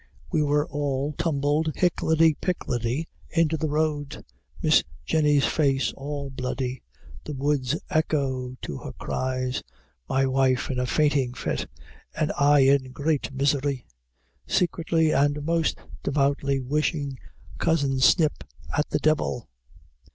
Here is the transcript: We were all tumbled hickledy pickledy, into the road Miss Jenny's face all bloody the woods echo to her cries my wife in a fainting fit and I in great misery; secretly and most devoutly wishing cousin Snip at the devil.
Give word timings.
We 0.31 0.41
were 0.41 0.65
all 0.65 1.13
tumbled 1.13 1.73
hickledy 1.75 2.35
pickledy, 2.41 3.05
into 3.29 3.55
the 3.55 3.69
road 3.69 4.25
Miss 4.59 4.83
Jenny's 5.05 5.45
face 5.45 5.93
all 5.93 6.31
bloody 6.31 6.81
the 7.23 7.33
woods 7.35 7.75
echo 7.87 8.55
to 8.63 8.77
her 8.79 8.93
cries 8.93 9.61
my 10.09 10.25
wife 10.25 10.71
in 10.71 10.79
a 10.79 10.87
fainting 10.87 11.35
fit 11.35 11.67
and 12.15 12.31
I 12.31 12.61
in 12.61 12.91
great 12.91 13.31
misery; 13.31 13.85
secretly 14.47 15.11
and 15.11 15.45
most 15.45 15.77
devoutly 16.01 16.59
wishing 16.61 17.19
cousin 17.59 17.99
Snip 17.99 18.43
at 18.75 18.89
the 18.89 18.97
devil. 18.97 19.51